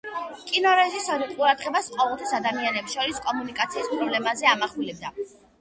[0.51, 5.17] კინორეჟისორი ყურადღებას ყოველთვის ადამიანებს შორის კომუნიკაციის პრობლემაზე ამახვილებდა.